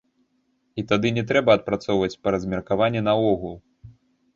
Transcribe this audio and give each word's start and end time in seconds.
І 0.79 0.85
тады 0.93 1.11
не 1.19 1.23
трэба 1.33 1.51
адпрацоўваць 1.59 2.13
па 2.25 2.37
размеркаванні 2.39 3.09
наогул! 3.09 3.55